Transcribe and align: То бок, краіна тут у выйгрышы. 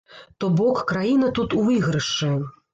То 0.43 0.49
бок, 0.61 0.81
краіна 0.93 1.31
тут 1.41 1.55
у 1.61 1.69
выйгрышы. 1.71 2.35